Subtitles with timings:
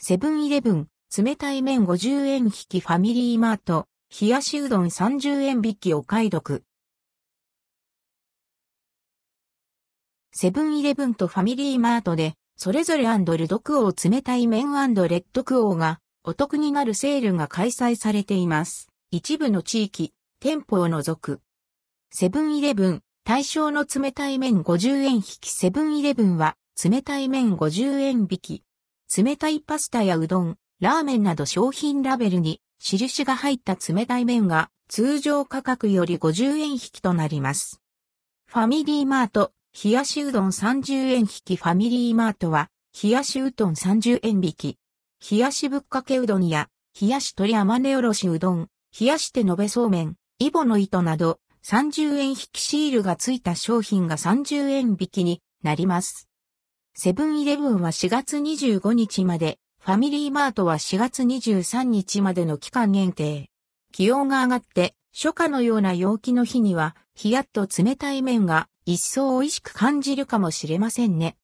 [0.00, 3.88] セブンイレブン、冷たい麺50円引きファミリーマート、
[4.20, 6.62] 冷やしうどん30円引きお買い得。
[10.32, 14.78] セブンイレブンとファミリーマートで、それぞれルドクオー冷たい麺レ
[15.16, 18.86] ッドクオーがお得になるセールが開催されています。
[19.10, 21.40] 一部の地域、店舗を除く。
[22.12, 28.62] セブンイレブン、対象の冷たい麺50円引きセブンイレブンは冷たい麺50円引き。
[29.16, 37.80] 冷たいパスタやうどん、ラーメンなど商品ラベルに印が入った冷たい麺が通常価格より50円引きとなります。
[38.46, 39.52] ファミリーマート、
[39.82, 42.68] 冷やしうどん30円引きファミリーマートは、
[43.02, 44.78] 冷やしうどん30円引き。
[45.30, 46.68] 冷やしぶっかけうどんや、
[47.00, 48.68] 冷やし鶏甘根おろしうどん、
[48.98, 56.28] 冷やしてのべそうめん、イボの糸など、30円引きシールがついた商品が30円引きになります。
[57.00, 63.50] セブンイレブンは4月25日まで、ファミリーマートは4月23日までの期間限定。
[63.92, 71.36] 気温が上がって、初夏のような陽気の日には、冷やっと冷たい麺が一層美味しく感じるかもしれませんね。